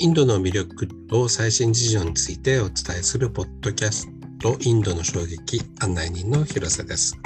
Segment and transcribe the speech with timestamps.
[0.00, 4.08] インドの魅力と最新事情についてお伝えするポッドキャス
[4.40, 7.18] トインドの衝撃案内人の広瀬です。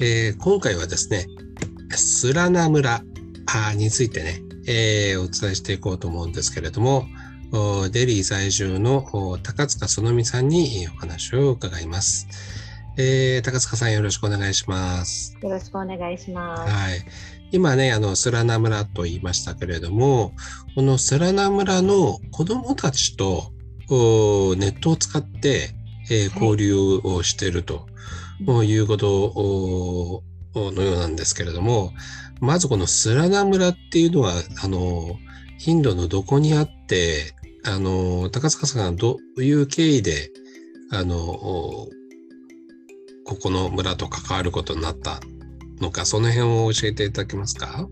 [0.00, 1.26] えー、今回はですね、
[1.90, 3.04] スラナ村
[3.76, 7.06] についてね、えー、お伝えしていこうと思うんですけれども、
[7.92, 12.26] デリー在住の高塚そのみさんにお話を伺います。
[13.02, 15.34] えー、高塚さんよろしくお願いします。
[15.40, 16.70] よろしくお願いします。
[16.70, 17.00] はい。
[17.50, 20.34] 今ね、あの、スラナ村と言いましたけれども、
[20.74, 23.52] このスラナ村の子供たちと
[23.88, 25.70] ネットを使って、
[26.10, 27.86] えー、交流をしていると、
[28.46, 30.22] はい、いうこと
[30.54, 31.94] のようなんですけれども、
[32.38, 35.16] まずこのスラナ村っていうのは、あの、
[35.66, 40.30] インドのどこにあって、あの、高塚さんがどういう経緯で、
[40.92, 41.88] あの、
[43.30, 45.20] ここの村と関わることになった
[45.80, 47.88] のか、その辺を教えていただけますか？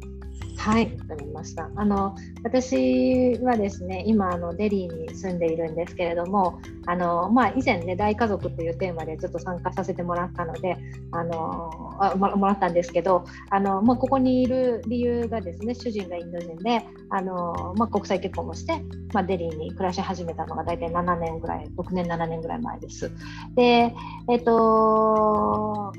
[0.58, 1.70] はい、わかりました。
[1.76, 10.76] あの私はですね、今あのデリーに住んでいるんですけれども、あのまあ以前ね大家族というテーマでちょっと参加させてもらったので、
[11.12, 18.82] あのあもらったんですけど、あのまあここにいる理由がですね、主人がインド人で、あのまあ国際結婚もして、
[19.14, 23.10] まあデリーに暮らし始めたのが大体7年ぐらい、6年7年ぐらい前です。
[23.54, 23.94] で、
[24.28, 25.92] えっと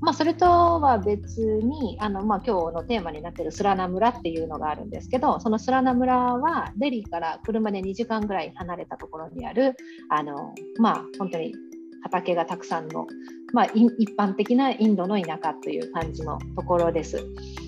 [0.00, 9.76] まあ、それとは別にあの、まあ、今日のテーマになっているスラナ村っていうのがあるんですけどそのスラナ村はデリーから車で2時間ぐらい離れたところにある
[10.08, 11.54] あの、まあ、本当に
[12.02, 13.06] 畑がたくさんの、
[13.52, 17.22] まあ、一般的なインドの田舎という感じのところです。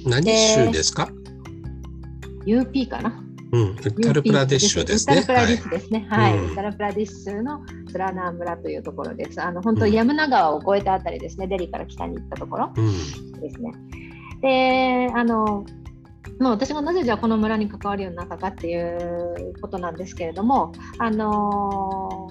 [0.07, 1.11] 何州ですか
[2.47, 3.32] ?UP かな？
[3.53, 5.17] うん、ウッタルプラディッシュですね。
[5.17, 6.07] ウッタルプラディッシュですね。
[6.09, 6.39] はい。
[6.39, 9.43] ウッタルプラディッシュのスラナー村というところです。
[9.43, 11.47] あの本当、ヤムナ川を越えたあたりですね。
[11.47, 12.73] デリーから北に行ったところ
[13.41, 13.73] ですね。
[14.41, 15.67] で、あの、
[16.39, 22.29] まあ、私がなぜじゃあこの村に関わるようになったかっていうことなんですけれども、あの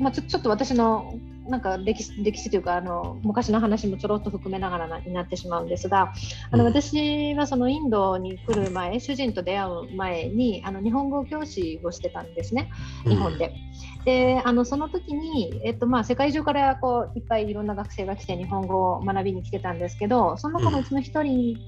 [0.00, 1.14] まあ、ちょちょっと私の
[1.48, 6.12] なんか歴史歴史というかあの昔の話もちょろっと含めながらになってしまうんですが
[6.50, 12.70] あの私はそのインドに来る前主人と出会う前にあの日本語教師をしてたんですね
[13.04, 13.54] 日本で。
[13.98, 21.58] うん、であのその時に、えっとまあ、世界中からこういっぱいいろんな学生が来て日本語を学びに来てたんですけどその中のうちの1人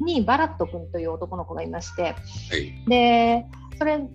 [0.00, 3.46] にバラット君という男の子がいまして、はい、で
[3.78, 4.08] それ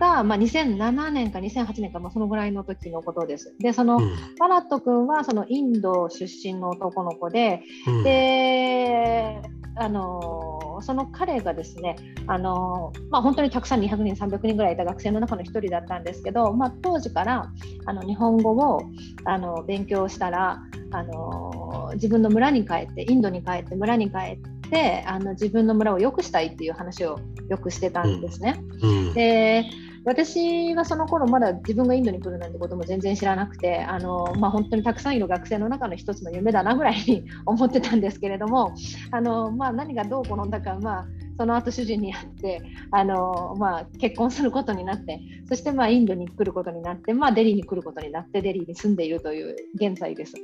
[0.00, 3.54] が、まあ、2007年か2008年か、まあ、そのぐらいの時のことです。
[3.60, 9.40] でその、うん、バラット君はそのインド出身の男の子で、うん、で
[9.76, 11.96] あのその彼がですね
[12.26, 17.52] あの、まあ、本当にたくさん200人300人ぐらいいた学生の中の1人だったんですけど、まあ、当時から
[17.84, 18.82] あの日本語を
[19.26, 20.62] あの勉強したら
[20.92, 24.38] あの自分の村に帰ってインドに帰って村に帰っ
[24.70, 27.18] てあの自分の村を良くしたいっていう話を
[27.48, 28.56] よくしてたんですね。
[28.82, 29.64] うん、で
[30.04, 38.74] 私はその頃まだ自分がインドに来るなんてことも全然知らなくてあの、まあ、本当にたくさんいる学生の中の一つの夢だなぐらいに 思ってたんですけれども
[39.10, 41.06] あの、まあ、何がどう転んだか、まあ、
[41.36, 50.34] その後主人に会ってあの、まあ、結婚することになってそしてまあインドに来ることになって、まあ、デリーに来ることになってデリーに住んでいるという現在です。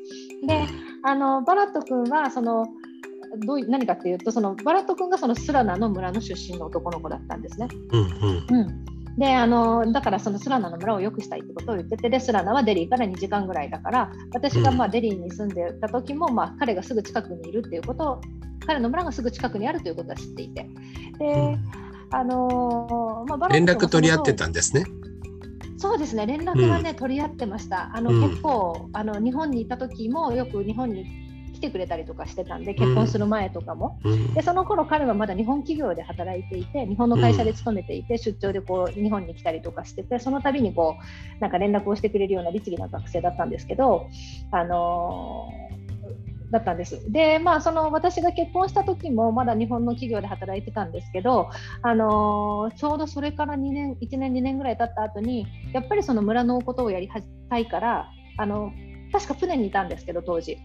[0.46, 0.66] で
[1.02, 2.66] あのバラット君はその
[3.46, 7.68] どう何かっていうとそのバラット君がそのスラナの村の出身の男の子だったんですね。
[7.90, 18.20] うん、うんうんであのだからそのスラナの村を良くしたいってことを言っててでスラナはデリーから2時間ぐらいだから私がまあデリーに住んでた時も、まあ、彼がすぐ近くにいるっていうことを
[18.66, 20.66] 彼の村がすぐ近くにあるということは知っていて。
[21.18, 21.58] で、
[22.10, 24.84] あのまあ、連絡取り合ってたんですね。
[25.78, 27.90] そうですね連絡はね、うん、取り合ってました。
[27.94, 31.25] あの、うん、結構あの日本にいた時もよく日本に
[31.56, 40.96] 来てくれたりとかしてたんで結婚する前とかも、うん、でその頃彼はまだ日本企業で働いていて日本の会社で勤めていて、出張でこう日本に来たりとかしててその度にこ
[41.38, 44.06] うなんか連絡をしてくれるような律儀な学生だったんですけど
[44.50, 47.10] あのー、だったんです。
[47.10, 51.50] で、まあ、その私が結婚した時もまだ日本の企業で働いてたんですけど、
[51.82, 57.08] あのー、ちょうどそれから2年、1年、2年ぐらい経った後に、やっぱりその村のことをやり
[57.48, 58.72] たいから、あの
[59.12, 60.58] 確か船にいたんですけど、当時。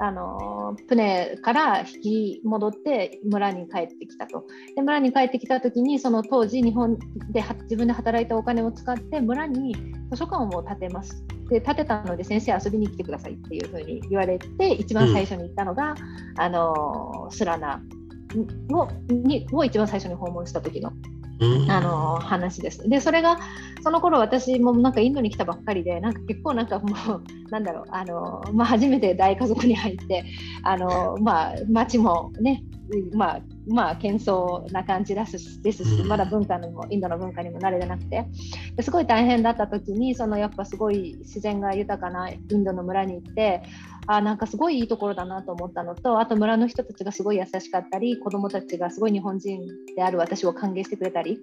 [0.00, 4.44] あの船から引き戻って村に帰ってきたと。
[4.76, 6.98] で村に帰ってきた時にその当時日本
[7.30, 9.74] で自分で働いたお金を使って村に
[10.10, 11.24] 図書館を建てます。
[11.50, 17.80] で建てたので先生遊びに来てくださいっていうふうに言われて一番最初に行ったのが、うん、あのスラナ
[18.72, 20.92] をにを一番最初に訪問した時の
[21.68, 22.88] あの話です。
[22.88, 23.38] でそれが
[23.82, 26.86] その頃私もなんかインドに来たばっかりでなんか結構なんかも
[27.16, 30.24] う なんだろうあの、まあ、初めて大家族に入って
[30.62, 32.64] あの、まあ、町もね
[33.12, 38.26] まあまあ喧騒な感じですですし、まだ文化にもインドの文化にも慣れてなくて。
[38.76, 43.62] ですごい大変だった時にそのやっぱすごい自然が豊かなインドの村に行って
[44.06, 49.60] あなんかすごいいいところだなと思ったのとあと村の人たちがすごい優しかったり子どもたちがすごい日本人
[49.96, 51.40] である私を歓迎してくれたり。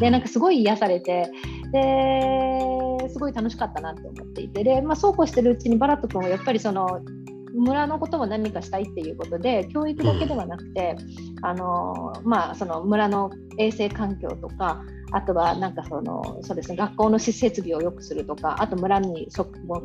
[0.00, 1.30] でなんかすごい癒されて
[1.72, 4.62] ですごい楽しかったなと思っていて。
[4.62, 7.00] で、まあ、そうこうしてるうちにバラット君はやっぱりその
[7.54, 10.96] 村のことを何かしたいっていうことで教育だけではなくて、
[11.42, 19.28] あのまあ、その村の衛生環境とかあとはなんかそのそうです、ね、学校の施設備を良くするとかあと村に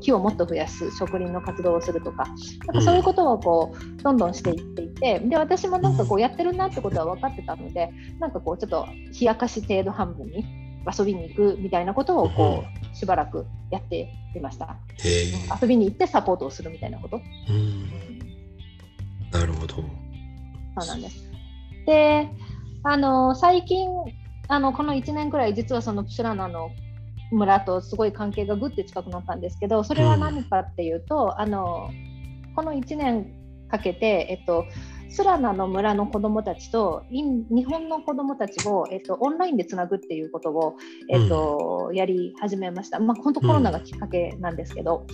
[0.02, 2.26] 木をもっと増やす植林の活動をするとか
[2.66, 8.88] なんかそういうことをこうどんどんしていっていてで私もなんかこうやってるなってことは分かってたのでなんかこうちょっと
[9.20, 10.44] 冷やかし程度半分に
[10.98, 12.64] 遊びに行くみたいなことをこ
[12.94, 14.78] うしばらくやっていました。
[15.62, 17.22] 遊びに行ってサポートをするみたいなこと。
[19.32, 19.76] なるほど。
[19.76, 21.32] そうなんです。
[21.86, 22.30] で、
[22.84, 23.90] あの最近
[24.48, 26.72] あのこの1年くらい実はそのプシュラナの
[27.32, 31.92] 村とすごい関係がぐって近くなったんですけどそれは何かっていうと、うん、あの
[32.56, 33.32] この1年
[33.70, 34.66] かけて、えっと、
[35.10, 40.78] スラナの村の子どもたちと日本の子どもたちを、えっと、オンラインでつなぐっていうことを、
[41.10, 43.00] えっと、うん、やり始めました。
[43.00, 45.08] まあ、本当コロナがきっかけなんですけど、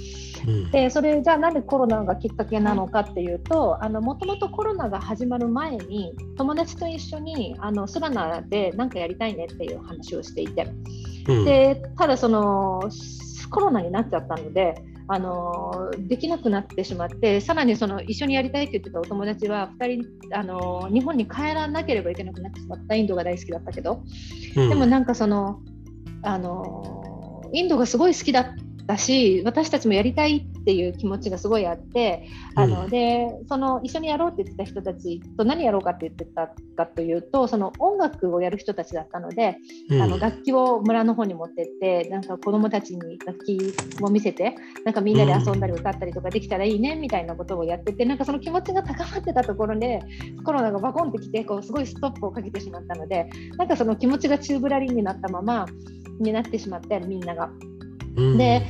[0.47, 10.67] うん、でそれじゃあなんでコロナがきっかけなのかっていうともともとコロナが始まる前に友達と一緒にあのスラナで何かやりたいねっていう話をしていて、
[11.27, 12.81] うん、でただその
[13.49, 14.75] コロナになっちゃったので
[15.07, 22.95] あのできなくなってしまってさらにその一緒にやりたいって言ってたお友達は2人あの日本に帰らなければいけなくなってしまった。
[22.95, 24.03] インドが大好きだったけど、
[24.55, 25.59] うん、でもなんかその
[26.23, 28.45] あのインドがすごい好きだっ
[28.85, 39.57] だし私たちもやりたいっていう気持ちがすごいあってあの、でその一緒にやろうって言ってた人たちと何やろうかって言ってたかというとその音楽をやる人たちだったので、
[39.89, 44.55] うん、あの楽器を村の方に持ってってなんか子どもたちに楽器を見せて
[44.85, 49.99] なんかみんなで遊んだり歌ったりとかできたらいいねみたいなことをやっててなんかその気持ちが高まってたところで
[50.43, 53.27] コロナがバコンってきてこうすごいストップをかけてしまったので
[53.57, 55.65] なんかその気持ちが宙ぶらりんになったまま
[56.19, 57.49] になってしまってみんなが。
[58.15, 58.65] で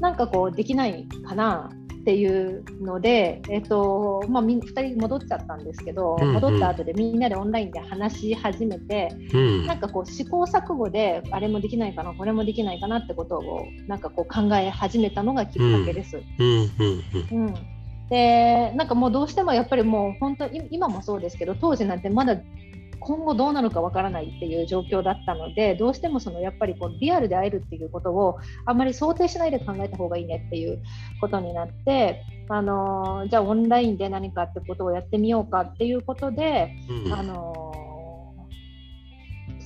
[0.00, 1.70] なんかこうできないかな
[2.02, 16.20] っていうので、えっとまあ、2人戻っちゃったんですけど、うんうん、戻った後でみんなでオンラインで話し始めて、うん、なんかこう試行錯誤であれもできないかなこれもできないかなってことをなんかこう考え始めたのがきっかけです。
[16.38, 17.54] うん。
[18.10, 22.36] でなんかもうどうしてもやっぱりもう本当今もそうですけど当時なんてまだ
[23.06, 30.82] 今後どうなるかわからないっていう状況だったのでどうしてもそのやっぱりこうリアルで会えるっていうことをあんまり想定しないで考えた方がいいねっていう
[31.20, 36.74] ことになってあのじゃあオンラインで何かってことをやってみようかっていうことで、
[37.06, 37.72] うん、あの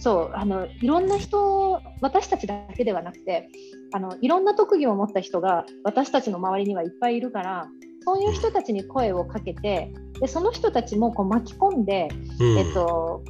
[0.01, 3.49] そうあのいろんな人私たちだけではなくて
[3.93, 7.67] あのいろんな特技を持った人が私たちの周りにはいっぱいいるから
[8.07, 12.09] そういう人たちに声をかけてでその人たちもこう巻き込んで、
[12.39, 13.23] うん、えっと、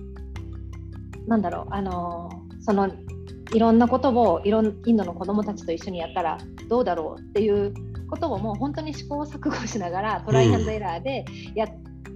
[1.26, 2.30] なんだろうあの
[2.60, 2.90] その
[3.54, 7.72] いろんなことをいろんインドの子どもたちと一緒にやったらどうだろうっていう
[8.10, 11.68] ことをもう本当に試行錯誤しながらトライアンドエラーでやっ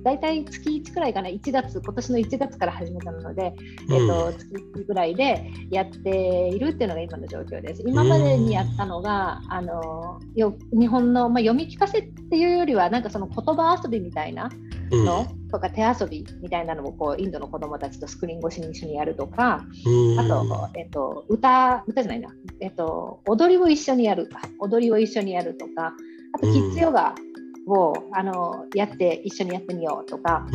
[0.03, 3.55] 大体月1くらいかな、1月、今年の1月から始めたので、
[3.89, 7.83] うん、えっと、月1ぐらいでやっているっていうのが今の状況です。
[7.87, 14.51] 今までにやったのが、あのよ日本の、まあ、読み聞かせっていうよりは、なんかその言葉遊びみたいな
[14.91, 22.31] の、うん、とか手遊びみたいなのをこうインドの子どもたちとスクリーン越しに一緒にやるとか、うん、あと、えっと、歌、歌じゃないな、
[22.61, 24.29] えっと、踊りを一緒にやる、
[24.59, 25.95] 踊りを一緒にやるとか、
[26.33, 27.15] あとキッズヨガ
[27.71, 30.47] をあのやって一緒にやってみようとか。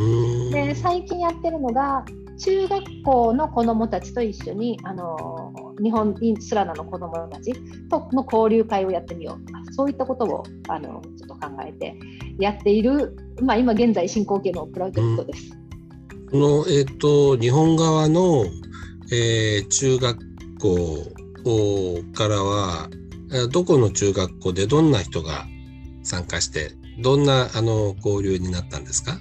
[0.52, 2.04] で最近やってるのが
[2.38, 7.52] 中学校の子どもたちと一緒にあの日本スラナの子どもたち
[7.88, 11.98] との交流会をやってみようとかそういったことをあのちょっと考えて
[12.38, 15.50] やっている、まあ、今現在進行形のプロジェクトです。
[16.30, 18.44] この、えーと、日本側の、
[19.12, 20.18] えー、中学
[20.60, 21.16] 校
[22.14, 22.88] からは
[23.52, 25.46] どこの中学校でどんな人が
[26.02, 29.18] 参加してどんなあの交流になったんですか、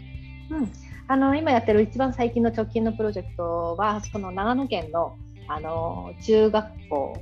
[0.50, 0.72] うん、
[1.08, 5.18] あの今やってる一番最近の直近のプロジェクトはその長野県の
[5.48, 7.18] あの中学校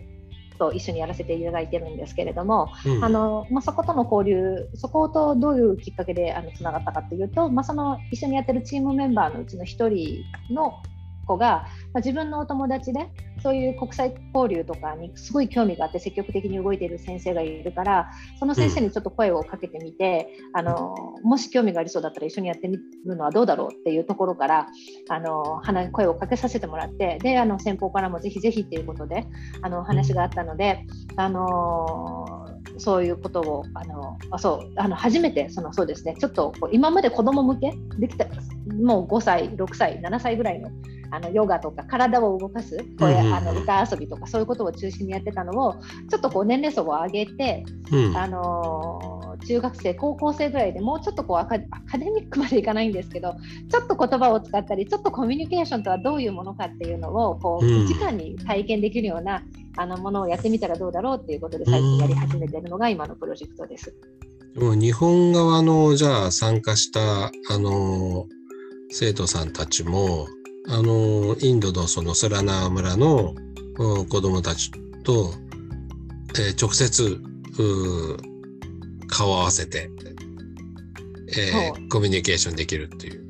[0.58, 10.82] と一緒にやらせていただいてるんですけれども、うん、あのまあ、そことの交流そことどういうきっかけであのつながったかというと、まあ、その一緒にやってるチームメンバーのうちの1人の
[11.26, 13.10] 子が、まあ、自分のお友達で
[13.44, 18.10] そういう国際交流とかにすごい興味があって積極的に動いている先生がいるから
[18.40, 24.68] その先生にちょっと声をかけてみて、うん、あのもし興味がありそうだったら一緒にやってみるのはどうだろうっていうところから
[25.10, 29.26] あの声をかけさせてもらってであの先方からもぜひぜひっていうことで
[29.62, 30.86] あの話があったので、
[31.18, 32.48] あの
[32.78, 38.26] そういうことをあのあそうあの初めてそのそうですねちょっと今まで子ども向けできた
[38.82, 40.70] もう5歳6歳7歳ぐらいの
[41.14, 45.76] あのヨガとか体を動かすこうあの歌遊びとかそういうことを中心にやってたのを
[46.10, 51.66] ちょっとこう年齢層を上げて、うん、あの中学生高校生ぐらいでもうちょっとこうアカデ
[52.10, 53.36] ミックまでいかないんですけど
[53.70, 59.44] ちょっと言葉を使ったりちょっとコミュニケーションとはどういうものかっていうのをこう、うん、直に体験できるような
[59.78, 63.94] あのものをやってみたらどうだろうっていうことで最近やり始めてるのが今のプロジェクトです。
[64.56, 68.28] も日本側のじゃあ参加したあの
[68.92, 70.28] 生徒さんたちも
[70.70, 73.36] あのインドのそのスラナー村の
[74.10, 74.72] 子どもたち
[75.04, 75.34] と、
[76.36, 77.20] えー、直接
[79.08, 79.90] 顔を合わせて、
[81.38, 83.24] えー、コミュニケーションできるっていう。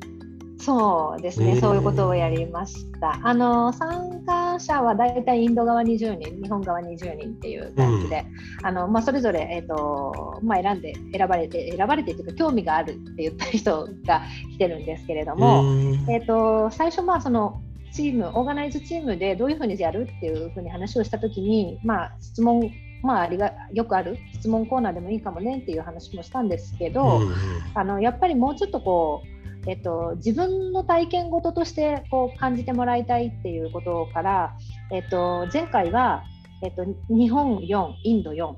[0.64, 3.20] そうですね、そういうことをやりました。
[3.22, 8.24] あの参加者はだいたいインド側20人、日本側20人っていう感じで、
[8.60, 15.64] うん、あのまあ、それぞれ、えーとまあ、選んで選ばれて、選ばれてというか、興味があるって言った人が来てるんですけれども、
[16.08, 17.60] えーと、最初、まあ、その
[17.92, 22.70] チーム、オーガナイズチームでどういうふうにやるっていうふうに話をしたときに、まあ、質問
[23.02, 27.34] まあ、ありがよくある質問コーナーでもいいかもねっていう話もしたんですけど、うん。
[27.74, 29.33] あのやっぱりもうちょっとこう
[29.66, 34.56] えっと、自分の体験事としてこう感じてもらいたいっていうことから、
[34.92, 36.22] えっと、前回は、
[36.62, 38.54] えっと、日本4インド4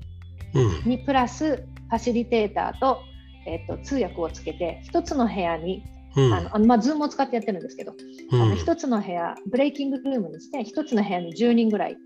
[0.86, 3.02] にプラスファシリテーターと、
[3.46, 5.84] えっと、通訳をつけて1つの部屋に
[6.16, 7.92] うん、あのまあ、ズームを使ってやってるんですけど、
[8.32, 11.96] うん、あの1つの部屋ブレイキングルームにして1つの部屋に10人ぐらい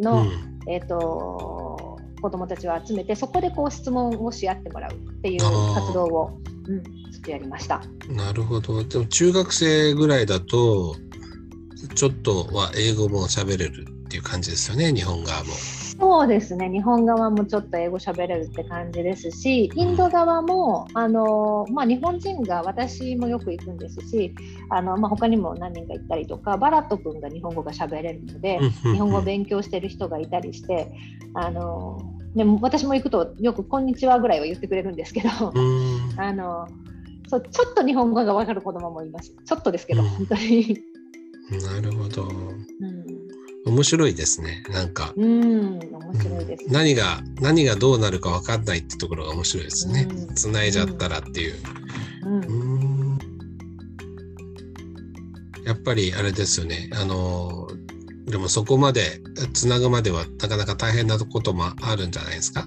[0.00, 5.40] の、うん、えーと、子どもたちを集めてそこでこう質問をし合ってもらうっていう
[5.74, 6.82] 活動を、うん、
[7.22, 7.82] とやりました。
[8.08, 8.82] なるほど。
[8.84, 10.96] でも中学生ぐらいだと、
[11.94, 15.50] ちょっとは英語も喋れるっていう感じですよね、日本側も。
[15.52, 24.34] そうですね、日本側もちょっと英語喋れるって感じですし、インド側も、あのまあ、日本人が私もよく行くんですし、
[24.70, 30.92] あのまあ、他にも何人か行ったりとか、バラット君が日本語が喋れるので、日本語を勉強してる人がいたりして、
[31.34, 32.00] あの
[32.34, 35.28] でも私も行くとよく「こんにちは」ぐらいは言ってくれるんですけど、
[36.16, 36.66] あの
[37.28, 39.34] そうちょっと日本語が分かる子供もいます。
[39.44, 40.78] ちょっとですけど、うん、本当に。
[41.62, 42.24] なるほど。
[42.24, 44.62] うん、面白いですね。
[44.70, 45.12] なんか。
[45.16, 50.06] うん、面白いです、ね、何が何がどうなるか分かんないってところが面白いですね。
[50.34, 51.54] つないじゃったらっていう。
[52.26, 53.18] うん
[55.64, 56.90] やっぱりあれですよね。
[56.92, 57.68] あの
[58.26, 59.20] でもそこまで
[59.52, 62.66] つなぐまではなかなか大変なこともあるんじゃないですか。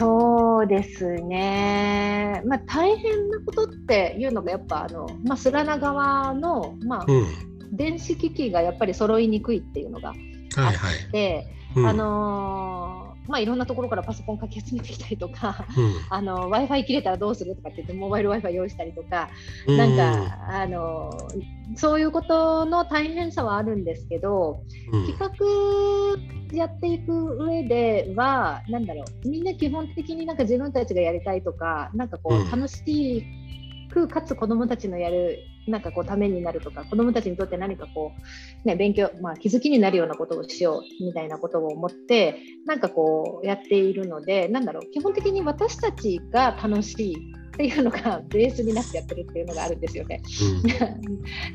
[0.00, 11.46] そうですね、まあ、大変なことっていうのがやっぱあの、まあ、スラナ側の、まあ、うん、電子機器がやっぱり揃いにくいっていうのがあって、はいはい。
[11.76, 12.79] うん、あのー
[13.30, 19.30] まあ、いろんなところからパソコンかき集めてきたりとか、うん、あの w i f i 切れたらどうするとかって言ってモバイル w i f i 用意したりとか、
[19.66, 21.10] うん、なんかあの
[21.76, 25.34] そういうことの大変さはあるんですけど、うん、企
[26.50, 33.24] 画やっていく上ではなんだろうみんな基本的になんか自分たちがやりたいとかなんかこう楽しい
[33.90, 35.38] くかつ子どもたちのやる
[35.70, 38.12] なんかこうためになるとか子どもたちにとって何かこ
[38.64, 50.22] う、ね、勉強、まあ、気づきになるようなことをしようみたいなことを思ってなんかこうやっているのでなんだろう基本的に私たちが楽しいっていうのが ベースになってやってるっていうのがあるんですよね。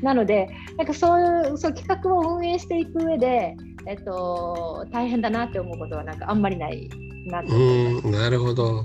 [0.00, 3.56] ん、 なのでなんかそういうそう企画を運営していく上で、
[3.86, 6.88] えっと、大変だなって思うことはなんかあんまりない
[7.26, 8.10] なと思います。
[8.10, 8.84] なるほど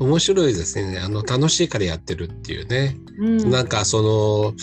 [0.00, 0.98] 面白いですね。
[0.98, 2.96] あの楽しいからやってるっていうね。
[3.18, 4.54] うん、なんかその、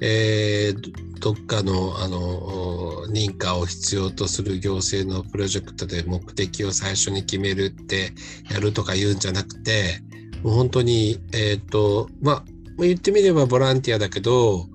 [0.00, 8.12] えー、どっかのあの認可を必要とする行政のプロジェクトで目的を最初に決めるって
[8.50, 10.00] やるとか言うんじゃなくて、
[10.42, 12.44] もう本当にえっ、ー、とまあ
[12.78, 14.66] 言ってみればボランティアだけど、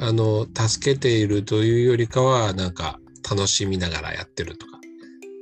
[0.00, 2.98] あの助けているというよりかはなんか
[3.28, 4.72] 楽しみながらやってるとか。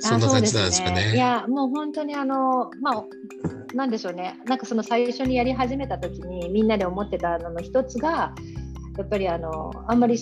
[0.01, 1.11] そんな感じなんですかね。
[1.11, 3.05] ねいやもう本当にあのまあ
[3.75, 4.39] なんでしょうね。
[4.47, 8.35] なんかその最初にやり始めた時にみんなで思ってたのの一つが
[8.99, 10.19] やっぱりあのあんまり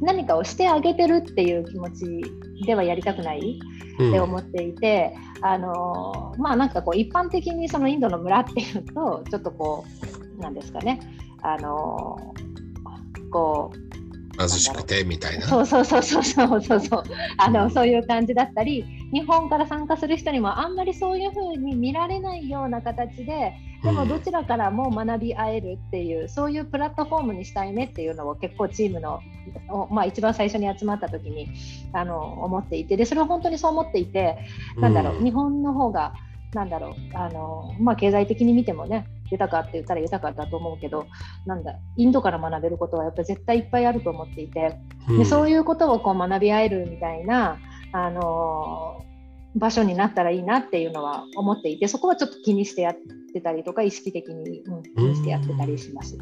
[0.00, 2.22] 何かをしてあげてるっていう気持ち
[2.66, 3.60] ではやりたくない
[3.94, 9.84] って思っていて、うん、あのまあなんかこう一般的にそのインドの村っていうとちょっとこ
[10.38, 11.00] うなんですかね。
[11.42, 12.34] あの
[13.30, 13.91] こう
[14.38, 15.46] 貧しくてみたいな。
[15.46, 16.80] そうそうそうそうそうそう。
[16.80, 17.04] そう
[17.38, 29.20] あの、うん、そういう感じだったり日本から参加する人にもあんまりそういうふうに見られないような形ででもどちらからも学び合えるっていう、うん、そういうプラットフォームにしたいねっていうのを結構チームの、
[29.90, 31.48] まあ、一番最初に集まった時に
[31.92, 32.96] あの思っていて。
[32.96, 34.38] でそれは本当にそう思っていて
[34.76, 36.14] なんだろう、うん、日本の方が
[36.54, 41.06] なんだろうあの、まあ、経済的に見てもね豊かって言ったら豊かだと思うけど
[41.46, 47.58] なんだインドから学べることはやっぱり絶対いっぱいあると思っていて、うん、でそういうことをこう学び合えるみたいな、
[47.92, 49.04] あの
[49.54, 52.96] 場所になったらいいなっていうのは思っていてそこはちょっと気にしてやっ
[53.34, 56.16] てたりとか意識的に、うん、気にしてやってたりします。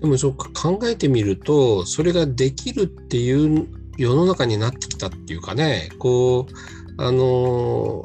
[0.00, 8.02] でもそうか考えてみるとそれができるっていう世の中になってきたっていうかねこうあの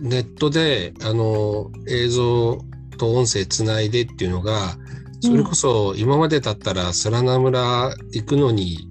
[0.00, 2.58] ネットであの映像
[2.98, 4.76] と音声つないでっていうのが
[5.20, 8.88] それこそ今までだったらスラナ村行くのに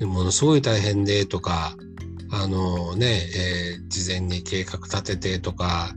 [0.00, 1.74] ものすごい大変でとか
[2.30, 5.94] あのね、えー、事前に計画立ててとか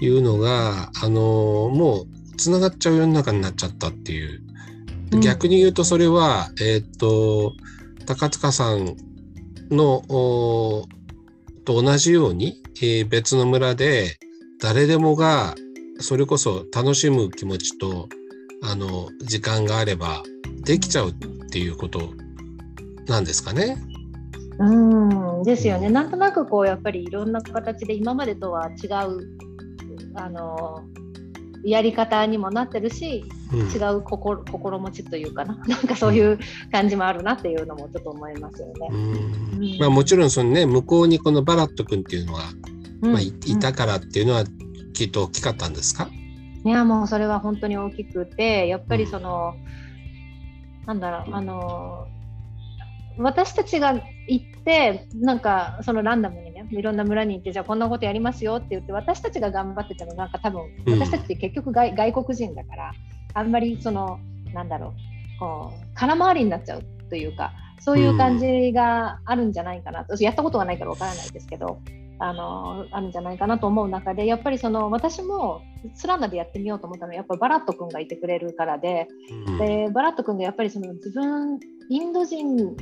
[0.00, 4.42] いうのがあのもうつながっちゃう世の中になっちゃったっていう。
[5.18, 7.54] 逆に言うとそれは、えー、っと
[8.06, 8.96] 高塚さん
[9.70, 10.04] の
[11.64, 14.18] と同じように、えー、別の村で
[14.60, 15.56] 誰でもが
[16.00, 18.08] それこそ楽しむ気持ちと
[18.62, 20.22] あの時間があれば
[20.64, 21.14] できちゃうっ
[21.50, 22.12] ていうこと
[23.06, 23.76] なんですかね。
[24.58, 29.26] うんですよね、うん、なんとなくこうやっぱりいろんな形で今までとは違う
[30.14, 30.84] あの
[31.64, 35.56] やり方にもなってるし、うん、違う心心持ちというかな。
[35.68, 36.38] なんかそういう
[36.72, 38.88] 感じもあるなっていうのもちょっと思いますよね。
[38.90, 39.78] うん。
[39.78, 42.40] まあ、もちろんその、ね、向こうにこのバラット君っていうのは、
[43.00, 44.44] まあ、いたからっていうのは
[44.92, 46.08] きっと大きかったんですか？
[46.64, 49.54] いやもうそれは本当に大きくてやっぱりその、
[50.82, 52.06] うん、なんだろうあの
[53.18, 53.94] 私たちが
[54.28, 62.92] 行ってなんかそのランダムにねいろんな村に行ってじゃあこんなことやりますよって言って私たちが頑張ってたのなんか多分私たちって結局外,、外国人だから
[63.34, 64.18] あんまりその
[64.52, 71.80] なんだろうこう空回りになっちゃうというかそういう感じがあるんじゃないかなと、やったことがないからわからないですけど
[72.22, 75.62] あのあるんじゃないかなと思う中でやっぱりその私も
[75.94, 79.08] スランナでやってみようと思ったのはやっぱバラット君がいてくれるからで
[79.46, 82.76] うん、でバラット君がやっぱりその自分インド人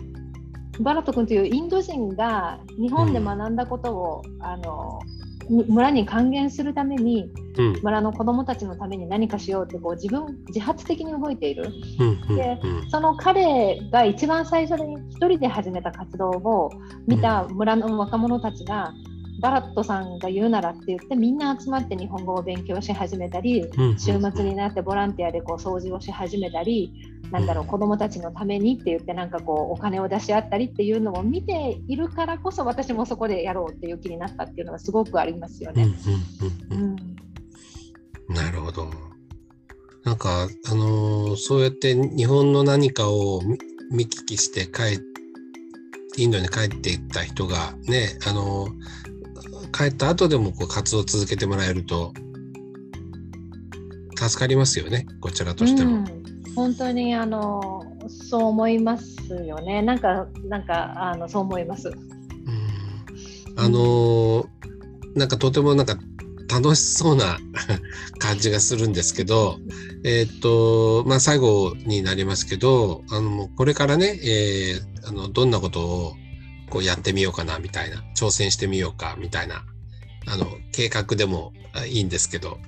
[0.81, 5.01] バラット君というインド人が日本で学んだことを、うん、あの
[5.49, 12.59] 村に還元するために、うん、村の子どもたちのために何かしようってこう自分自発的に動いている、うん、で
[12.91, 16.71] その彼が一番最初に1人で始めた活動を
[17.07, 18.93] 見た村の若者たちが、
[19.41, 26.93] バラットさんが言うならって言ってみんな集まって日本語を勉強し始めたり、週末になってボランティアでこう掃除をし始めたり、
[27.31, 35.87] なんだろう子どもたちのためにって言ってなんかこうお金を出し合ったりっていうのを見ているからこそ私もそこでやろうっていう気になったっていうのがすごくありますよね。
[38.29, 38.91] なるほど。
[40.05, 43.43] なんかあのー、そうやって日本の何かを
[43.91, 45.01] 見聞きして帰
[46.17, 49.08] インドに帰っていった人がねあのー
[49.73, 52.13] 帰った後でもこう活動を続けてもらえると
[54.17, 55.99] 助かりますよねこちらとしても。
[55.99, 61.89] うん、本当にあのそう思いますよねなんかなんかあのそう思います。
[61.89, 61.97] うん、
[63.57, 64.47] あの
[65.15, 65.97] なんかとてもなんか
[66.49, 67.39] 楽しそうな
[68.19, 69.59] 感じがするんですけど、
[70.05, 76.13] えー、っとまあ、最後になりますけどあのこれからね、えー、あのどんなことを
[76.69, 79.65] こうやってみようかなみたいな、挑戦してみようかみたいな、
[80.27, 81.53] あの、計画でも
[81.89, 82.59] いいんですけど、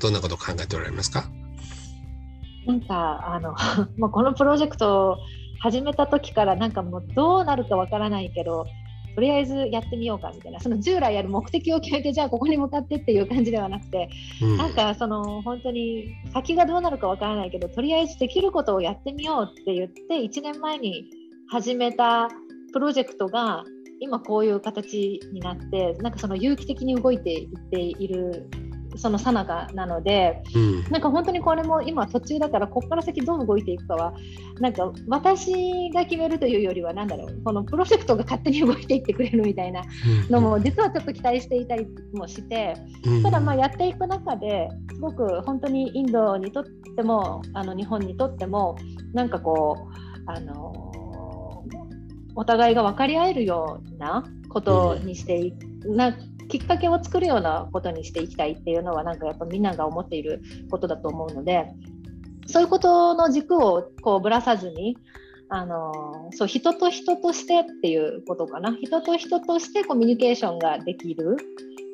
[0.00, 1.24] どんなことを考えておられますか？
[2.66, 3.54] なんか、あの、
[3.98, 5.16] もうこのプロジェクトを
[5.60, 8.66] 始めた時からなんかもうどうなるかわからないけど、
[9.14, 14.10] とりあえずやってみようかみたいなその従来やる目的を決めてじゃあここに向かってっていう感じではなくて、
[14.42, 21.04] うん、なんかその本当に先がどうなるかわからないけどとりあえずできることをやってみようって言って1年前に
[21.48, 22.28] 始めた
[22.74, 23.64] プロジェクトが
[24.00, 28.50] 今こういう形になってなんかその有機的に動いていっている
[28.96, 34.14] そのさなかなので、うん、なんか本当にこれも今途中だからここから先どう動いていくかは
[34.58, 39.82] なんか私が決めるというよりは何だろうこのプロジェクトが勝手に動いていってくれるみたいな
[40.28, 46.64] のも実はちょっと期待していたりもして、うん、ただまあやっていく中ですごく本当にインドにとっ
[46.96, 48.76] てもあの日本にとっても
[49.12, 49.88] なんかこ
[50.26, 50.93] うあの
[52.36, 56.16] お互いが分かり合えるようなことにしてい、な
[56.48, 61.66] きっかけを作るようなことにしていきたいっていうのはなんかやっぱみんなが思っていることだと思うので
[62.46, 64.96] そういうことの軸をこうぶらさずに
[65.48, 68.76] あのそう人と人としてっていうことかな。
[68.80, 71.36] 人と人としてコミュニケーションができる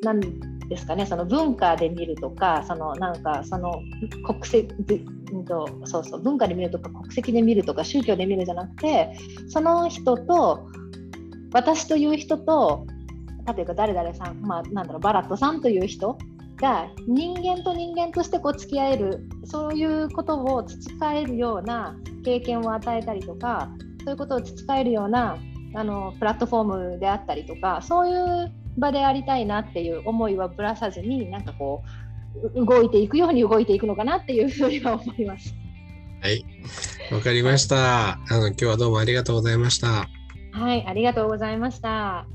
[0.02, 0.20] なん
[0.68, 1.04] ですかね。
[1.04, 3.80] その文化で見るとかそのなんかその
[4.24, 4.74] 国籍
[5.44, 9.16] とそうそう文化で見るとか国籍で見るとか宗教で見るじゃなくて
[9.48, 10.68] その人と
[11.52, 12.86] 私という人と
[13.56, 16.18] 例えば誰々さん、まあ、なんだろうバラットさんという人
[16.56, 23.70] が人間と人間としてこう付き合えるそういうことを培えるような経験を与えたりとか
[24.04, 25.38] そういうことを培えるような
[25.74, 31.88] あのプラットフォームであったりとかそういう場でありたいなっていう思いはぶらさずになんかこう
[32.54, 35.54] 動いていくように動いていくのかなっていうふうには思います。
[36.22, 36.44] はい、
[37.12, 38.12] わかりました。
[38.12, 40.08] あの今日はどうもありがとうございました。
[40.52, 42.26] はい、ありがとうございました。